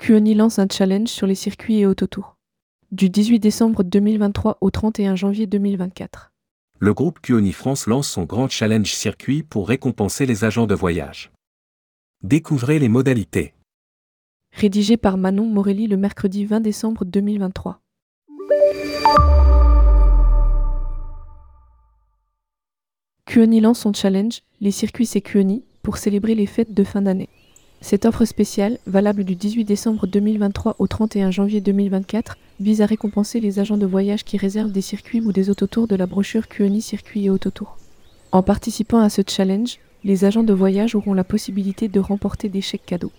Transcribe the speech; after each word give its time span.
QAnon 0.00 0.34
lance 0.34 0.58
un 0.58 0.66
challenge 0.66 1.08
sur 1.08 1.26
les 1.26 1.34
circuits 1.34 1.80
et 1.80 1.86
autotours. 1.86 2.38
Du 2.90 3.10
18 3.10 3.38
décembre 3.38 3.84
2023 3.84 4.56
au 4.62 4.70
31 4.70 5.14
janvier 5.14 5.46
2024. 5.46 6.32
Le 6.78 6.94
groupe 6.94 7.20
QONI 7.20 7.52
France 7.52 7.86
lance 7.86 8.08
son 8.08 8.24
grand 8.24 8.48
challenge 8.48 8.94
circuit 8.94 9.42
pour 9.42 9.68
récompenser 9.68 10.24
les 10.24 10.44
agents 10.44 10.66
de 10.66 10.74
voyage. 10.74 11.30
Découvrez 12.22 12.78
les 12.78 12.88
modalités. 12.88 13.52
Rédigé 14.52 14.96
par 14.96 15.18
Manon 15.18 15.44
Morelli 15.44 15.86
le 15.86 15.98
mercredi 15.98 16.46
20 16.46 16.60
décembre 16.60 17.04
2023. 17.04 17.82
QAnon 23.26 23.60
lance 23.60 23.80
son 23.80 23.92
challenge 23.92 24.40
Les 24.62 24.70
circuits 24.70 25.04
c'est 25.04 25.20
QAnon 25.20 25.60
pour 25.82 25.98
célébrer 25.98 26.34
les 26.34 26.46
fêtes 26.46 26.72
de 26.72 26.84
fin 26.84 27.02
d'année. 27.02 27.28
Cette 27.80 28.04
offre 28.04 28.26
spéciale, 28.26 28.78
valable 28.86 29.24
du 29.24 29.34
18 29.34 29.64
décembre 29.64 30.06
2023 30.06 30.76
au 30.78 30.86
31 30.86 31.30
janvier 31.30 31.60
2024, 31.60 32.36
vise 32.60 32.82
à 32.82 32.86
récompenser 32.86 33.40
les 33.40 33.58
agents 33.58 33.78
de 33.78 33.86
voyage 33.86 34.24
qui 34.24 34.36
réservent 34.36 34.70
des 34.70 34.82
circuits 34.82 35.22
ou 35.22 35.32
des 35.32 35.48
autotours 35.48 35.88
de 35.88 35.96
la 35.96 36.06
brochure 36.06 36.46
QAnon 36.46 36.80
Circuits 36.80 37.24
et 37.24 37.30
Autotours. 37.30 37.78
En 38.32 38.42
participant 38.42 39.00
à 39.00 39.08
ce 39.08 39.22
challenge, 39.26 39.78
les 40.04 40.24
agents 40.24 40.42
de 40.42 40.52
voyage 40.52 40.94
auront 40.94 41.14
la 41.14 41.24
possibilité 41.24 41.88
de 41.88 42.00
remporter 42.00 42.48
des 42.48 42.60
chèques 42.60 42.86
cadeaux. 42.86 43.12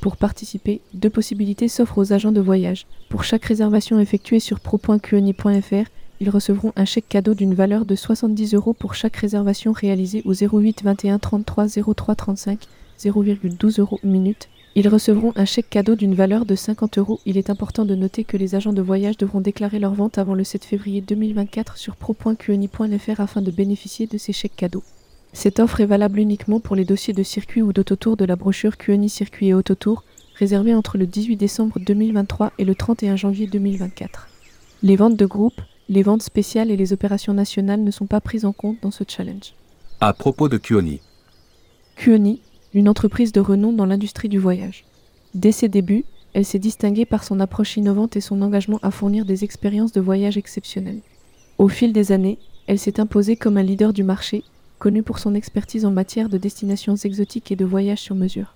Pour 0.00 0.16
participer, 0.16 0.80
deux 0.94 1.10
possibilités 1.10 1.68
s'offrent 1.68 1.98
aux 1.98 2.12
agents 2.12 2.32
de 2.32 2.40
voyage. 2.40 2.86
Pour 3.08 3.24
chaque 3.24 3.44
réservation 3.44 3.98
effectuée 3.98 4.40
sur 4.40 4.60
pro.qni.fr, 4.60 5.90
ils 6.20 6.30
recevront 6.30 6.72
un 6.76 6.84
chèque 6.84 7.08
cadeau 7.08 7.34
d'une 7.34 7.54
valeur 7.54 7.84
de 7.84 7.94
70 7.94 8.54
euros 8.54 8.72
pour 8.72 8.94
chaque 8.94 9.16
réservation 9.16 9.72
réalisée 9.72 10.22
au 10.24 10.32
08 10.32 10.82
21 10.82 11.18
33 11.18 11.66
03 11.94 12.14
35 12.14 12.66
0,12 12.98 13.80
euros 13.80 14.00
minute. 14.02 14.48
Ils 14.74 14.88
recevront 14.88 15.32
un 15.36 15.44
chèque 15.44 15.70
cadeau 15.70 15.94
d'une 15.94 16.14
valeur 16.14 16.44
de 16.44 16.54
50 16.54 16.98
euros. 16.98 17.20
Il 17.26 17.36
est 17.38 17.50
important 17.50 17.84
de 17.84 17.94
noter 17.94 18.24
que 18.24 18.36
les 18.36 18.54
agents 18.54 18.72
de 18.72 18.82
voyage 18.82 19.16
devront 19.16 19.40
déclarer 19.40 19.78
leur 19.78 19.94
vente 19.94 20.18
avant 20.18 20.34
le 20.34 20.44
7 20.44 20.64
février 20.64 21.00
2024 21.00 21.76
sur 21.76 21.96
pro.qni.fr 21.96 23.20
afin 23.20 23.42
de 23.42 23.50
bénéficier 23.50 24.06
de 24.06 24.18
ces 24.18 24.32
chèques 24.32 24.56
cadeaux. 24.56 24.84
Cette 25.32 25.60
offre 25.60 25.80
est 25.80 25.86
valable 25.86 26.18
uniquement 26.18 26.60
pour 26.60 26.76
les 26.76 26.84
dossiers 26.84 27.14
de 27.14 27.22
circuit 27.22 27.62
ou 27.62 27.72
d'autotour 27.72 28.16
de 28.16 28.24
la 28.24 28.36
brochure 28.36 28.76
QNI 28.76 29.08
Circuit 29.08 29.48
et 29.48 29.54
Autotour, 29.54 30.04
réservés 30.36 30.74
entre 30.74 30.96
le 30.98 31.06
18 31.06 31.36
décembre 31.36 31.78
2023 31.80 32.52
et 32.58 32.64
le 32.64 32.74
31 32.74 33.16
janvier 33.16 33.46
2024. 33.46 34.28
Les 34.82 34.96
ventes 34.96 35.16
de 35.16 35.26
groupe, 35.26 35.60
les 35.88 36.02
ventes 36.02 36.22
spéciales 36.22 36.70
et 36.70 36.76
les 36.76 36.92
opérations 36.92 37.34
nationales 37.34 37.82
ne 37.82 37.90
sont 37.90 38.06
pas 38.06 38.20
prises 38.20 38.44
en 38.44 38.52
compte 38.52 38.76
dans 38.82 38.90
ce 38.90 39.04
challenge. 39.06 39.54
À 40.00 40.12
propos 40.12 40.48
de 40.48 40.58
QONI. 40.58 41.00
QONI, 41.96 42.40
une 42.74 42.88
entreprise 42.88 43.32
de 43.32 43.40
renom 43.40 43.72
dans 43.72 43.86
l'industrie 43.86 44.28
du 44.28 44.38
voyage. 44.38 44.84
Dès 45.34 45.52
ses 45.52 45.68
débuts, 45.68 46.04
elle 46.34 46.44
s'est 46.44 46.58
distinguée 46.58 47.06
par 47.06 47.24
son 47.24 47.40
approche 47.40 47.76
innovante 47.76 48.16
et 48.16 48.20
son 48.20 48.42
engagement 48.42 48.78
à 48.82 48.90
fournir 48.90 49.24
des 49.24 49.44
expériences 49.44 49.92
de 49.92 50.00
voyage 50.00 50.36
exceptionnelles. 50.36 51.00
Au 51.56 51.68
fil 51.68 51.92
des 51.92 52.12
années, 52.12 52.38
elle 52.66 52.78
s'est 52.78 53.00
imposée 53.00 53.36
comme 53.36 53.56
un 53.56 53.62
leader 53.62 53.94
du 53.94 54.04
marché, 54.04 54.44
connu 54.78 55.02
pour 55.02 55.18
son 55.18 55.34
expertise 55.34 55.86
en 55.86 55.90
matière 55.90 56.28
de 56.28 56.38
destinations 56.38 56.96
exotiques 56.96 57.50
et 57.50 57.56
de 57.56 57.64
voyages 57.64 58.02
sur 58.02 58.14
mesure. 58.14 58.54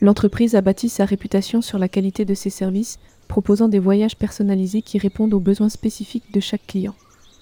L'entreprise 0.00 0.56
a 0.56 0.60
bâti 0.60 0.88
sa 0.88 1.04
réputation 1.04 1.62
sur 1.62 1.78
la 1.78 1.88
qualité 1.88 2.24
de 2.24 2.34
ses 2.34 2.50
services, 2.50 2.98
proposant 3.32 3.68
des 3.68 3.78
voyages 3.78 4.16
personnalisés 4.16 4.82
qui 4.82 4.98
répondent 4.98 5.32
aux 5.32 5.40
besoins 5.40 5.70
spécifiques 5.70 6.34
de 6.34 6.40
chaque 6.40 6.66
client. 6.66 6.94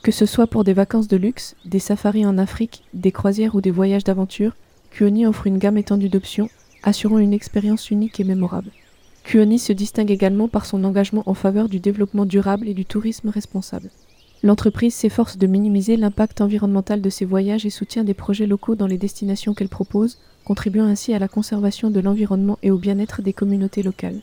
Que 0.05 0.12
ce 0.12 0.24
soit 0.24 0.46
pour 0.46 0.62
des 0.62 0.72
vacances 0.72 1.08
de 1.08 1.16
luxe, 1.16 1.56
des 1.64 1.80
safaris 1.80 2.24
en 2.24 2.38
Afrique, 2.38 2.84
des 2.94 3.10
croisières 3.10 3.56
ou 3.56 3.60
des 3.60 3.72
voyages 3.72 4.05
d'aventure, 4.05 4.55
QONI 4.92 5.27
offre 5.27 5.48
une 5.48 5.58
gamme 5.58 5.78
étendue 5.78 6.08
d'options, 6.08 6.48
assurant 6.84 7.18
une 7.18 7.33
expérience 7.33 7.91
unique 7.91 8.20
et 8.20 8.24
mémorable. 8.24 8.70
QONI 9.24 9.58
se 9.58 9.72
distingue 9.72 10.12
également 10.12 10.46
par 10.46 10.64
son 10.64 10.84
engagement 10.84 11.24
en 11.27 11.34
faveur 11.34 11.68
du 11.68 11.80
développement 11.80 12.24
durable 12.24 12.68
et 12.68 12.74
du 12.74 12.84
tourisme 12.84 13.30
responsable. 13.30 13.90
L'entreprise 14.45 14.95
s'efforce 14.95 15.39
de 15.39 15.48
minimiser 15.48 15.96
l'impact 15.96 16.40
environnemental 16.40 17.00
de 17.00 17.11
ses 17.11 17.24
voyages 17.24 17.67
et 17.67 17.70
soutient 17.70 18.05
des 18.05 18.14
projets 18.14 18.46
locaux 18.46 18.77
dans 18.77 18.86
les 18.86 18.96
destinations 18.96 19.55
qu'elle 19.55 19.68
propose, 19.68 20.18
contribuant 20.45 20.84
ainsi 20.84 21.14
à 21.14 21.18
la 21.18 21.27
conservation 21.27 21.90
de 21.90 21.98
l'environnement 21.98 22.61
et 22.62 22.70
au 22.70 22.79
bien-être 22.79 23.23
des 23.23 23.33
communautés 23.33 23.83
locales. 23.83 24.20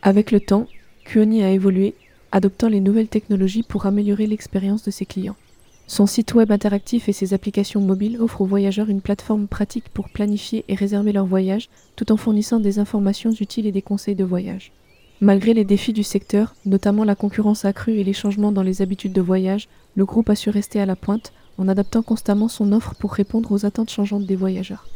Avec 0.00 0.30
le 0.30 0.40
temps, 0.40 0.66
QONI 1.04 1.42
a 1.42 1.50
évolué, 1.50 1.94
adoptant 2.30 2.68
les 2.68 2.80
nouvelles 2.80 3.08
technologies 3.08 3.62
pour 3.62 3.86
améliorer 3.86 4.26
l'expérience 4.26 4.82
de 4.84 4.90
ses 4.90 5.06
clients. 5.06 5.36
Son 5.86 6.06
site 6.06 6.34
web 6.34 6.50
interactif 6.50 7.08
et 7.08 7.12
ses 7.12 7.34
applications 7.34 7.80
mobiles 7.80 8.20
offrent 8.20 8.40
aux 8.40 8.46
voyageurs 8.46 8.88
une 8.88 9.02
plateforme 9.02 9.46
pratique 9.46 9.88
pour 9.92 10.08
planifier 10.08 10.64
et 10.68 10.74
réserver 10.74 11.12
leur 11.12 11.26
voyage, 11.26 11.68
tout 11.96 12.10
en 12.12 12.16
fournissant 12.16 12.60
des 12.60 12.78
informations 12.78 13.32
utiles 13.32 13.66
et 13.66 13.72
des 13.72 13.82
conseils 13.82 14.14
de 14.14 14.24
voyage. 14.24 14.72
Malgré 15.20 15.54
les 15.54 15.64
défis 15.64 15.92
du 15.92 16.02
secteur, 16.02 16.54
notamment 16.64 17.04
la 17.04 17.14
concurrence 17.14 17.64
accrue 17.64 17.98
et 17.98 18.04
les 18.04 18.12
changements 18.12 18.52
dans 18.52 18.62
les 18.62 18.82
habitudes 18.82 19.12
de 19.12 19.20
voyage, 19.20 19.68
le 19.94 20.04
groupe 20.04 20.30
a 20.30 20.34
su 20.34 20.50
rester 20.50 20.80
à 20.80 20.86
la 20.86 20.96
pointe 20.96 21.32
en 21.58 21.68
adaptant 21.68 22.02
constamment 22.02 22.48
son 22.48 22.72
offre 22.72 22.94
pour 22.94 23.12
répondre 23.12 23.52
aux 23.52 23.66
attentes 23.66 23.90
changeantes 23.90 24.26
des 24.26 24.36
voyageurs. 24.36 24.88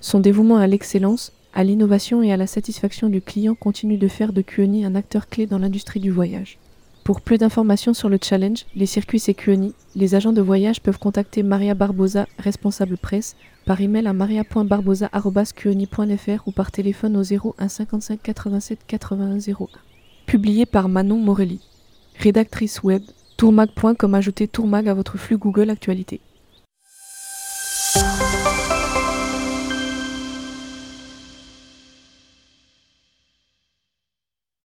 Son 0.00 0.20
dévouement 0.20 0.56
à 0.56 0.66
l'excellence, 0.66 1.32
à 1.54 1.64
l'innovation 1.64 2.22
et 2.22 2.32
à 2.32 2.36
la 2.36 2.46
satisfaction 2.46 3.08
du 3.08 3.22
client 3.22 3.54
continue 3.54 3.96
de 3.96 4.08
faire 4.08 4.32
de 4.32 4.42
QNI 4.42 4.84
un 4.84 4.96
acteur 4.96 5.28
clé 5.28 5.46
dans 5.46 5.58
l'industrie 5.58 6.00
du 6.00 6.10
voyage. 6.10 6.58
Pour 7.04 7.20
plus 7.20 7.38
d'informations 7.38 7.94
sur 7.94 8.08
le 8.08 8.18
challenge, 8.20 8.66
les 8.74 8.86
circuits 8.86 9.20
QNI, 9.20 9.74
les 9.94 10.14
agents 10.14 10.32
de 10.32 10.42
voyage 10.42 10.80
peuvent 10.80 10.98
contacter 10.98 11.42
Maria 11.42 11.74
Barbosa, 11.74 12.26
responsable 12.38 12.96
presse, 12.96 13.36
par 13.66 13.80
email 13.80 14.06
à 14.06 14.12
maria.barbosa.qni.fr 14.12 16.48
ou 16.48 16.50
par 16.50 16.72
téléphone 16.72 17.16
au 17.16 17.22
01 17.22 17.68
55 17.68 18.20
87 18.22 18.80
81 18.86 19.38
01. 19.38 19.68
Publié 20.26 20.66
par 20.66 20.88
Manon 20.88 21.18
Morelli. 21.18 21.60
Rédactrice 22.18 22.82
web, 22.82 23.02
tourmag.com. 23.36 24.14
Ajoutez 24.14 24.48
Tourmag 24.48 24.88
à 24.88 24.94
votre 24.94 25.18
flux 25.18 25.36
Google 25.36 25.70
Actualité. 25.70 26.20